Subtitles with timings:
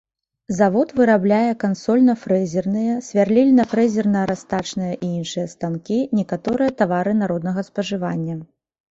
[0.59, 8.35] Завод вырабляе кансольна-фрэзерныя, свярлільна-фрэзерна-растачныя і іншыя станкі, некаторыя тавары народнага спажывання.